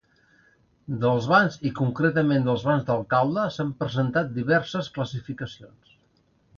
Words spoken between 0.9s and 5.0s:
Dels bans i concretament dels bans d'alcalde s'han presentat diverses